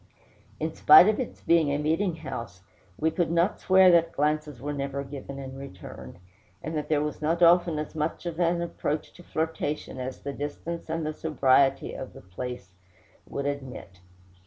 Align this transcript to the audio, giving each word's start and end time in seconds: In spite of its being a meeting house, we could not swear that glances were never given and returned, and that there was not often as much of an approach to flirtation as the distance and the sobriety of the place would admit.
In 0.59 0.73
spite 0.73 1.07
of 1.07 1.19
its 1.19 1.41
being 1.41 1.69
a 1.69 1.77
meeting 1.77 2.15
house, 2.15 2.63
we 2.97 3.11
could 3.11 3.29
not 3.29 3.59
swear 3.59 3.91
that 3.91 4.13
glances 4.13 4.59
were 4.59 4.73
never 4.73 5.03
given 5.03 5.37
and 5.37 5.55
returned, 5.55 6.17
and 6.63 6.75
that 6.75 6.89
there 6.89 7.03
was 7.03 7.21
not 7.21 7.43
often 7.43 7.77
as 7.77 7.93
much 7.93 8.25
of 8.25 8.39
an 8.39 8.63
approach 8.63 9.13
to 9.13 9.21
flirtation 9.23 9.99
as 9.99 10.19
the 10.21 10.33
distance 10.33 10.89
and 10.89 11.05
the 11.05 11.13
sobriety 11.13 11.93
of 11.93 12.13
the 12.13 12.21
place 12.21 12.71
would 13.27 13.45
admit. 13.45 13.99